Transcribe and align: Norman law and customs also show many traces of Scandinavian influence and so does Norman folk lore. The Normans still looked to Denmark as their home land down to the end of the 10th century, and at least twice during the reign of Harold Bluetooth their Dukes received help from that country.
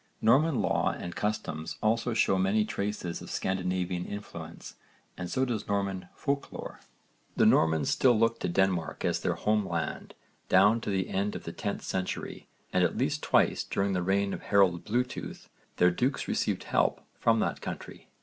Norman 0.19 0.59
law 0.63 0.89
and 0.89 1.15
customs 1.15 1.77
also 1.79 2.15
show 2.15 2.39
many 2.39 2.65
traces 2.65 3.21
of 3.21 3.29
Scandinavian 3.29 4.03
influence 4.03 4.73
and 5.15 5.29
so 5.29 5.45
does 5.45 5.67
Norman 5.67 6.07
folk 6.15 6.51
lore. 6.51 6.79
The 7.35 7.45
Normans 7.45 7.91
still 7.91 8.17
looked 8.17 8.39
to 8.41 8.49
Denmark 8.49 9.05
as 9.05 9.19
their 9.19 9.35
home 9.35 9.63
land 9.63 10.15
down 10.49 10.81
to 10.81 10.89
the 10.89 11.09
end 11.09 11.35
of 11.35 11.43
the 11.43 11.53
10th 11.53 11.83
century, 11.83 12.47
and 12.73 12.83
at 12.83 12.97
least 12.97 13.21
twice 13.21 13.63
during 13.63 13.93
the 13.93 14.01
reign 14.01 14.33
of 14.33 14.41
Harold 14.41 14.85
Bluetooth 14.85 15.49
their 15.77 15.91
Dukes 15.91 16.27
received 16.27 16.63
help 16.63 17.01
from 17.19 17.39
that 17.41 17.61
country. 17.61 18.07